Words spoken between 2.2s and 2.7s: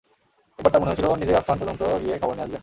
খবর নিয়ে আসবেন।